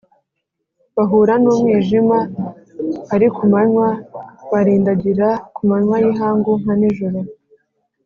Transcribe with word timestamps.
bahura 0.95 1.33
n’umwijima 1.43 2.17
ari 3.13 3.27
ku 3.35 3.43
manywa, 3.51 3.89
barindagira 4.51 5.27
ku 5.55 5.61
manywa 5.69 5.95
y’ihangu 6.03 6.51
nka 6.61 6.73
nijoro 6.79 7.19